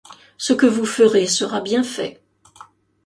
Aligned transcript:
Ce 0.39 0.53
que 0.53 0.65
vous 0.65 0.87
ferez 0.87 1.27
sera 1.27 1.61
bien 1.61 1.83
fait 1.83 2.23